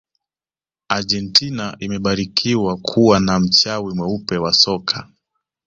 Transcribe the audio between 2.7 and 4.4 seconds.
kuwa na mchawi mweupe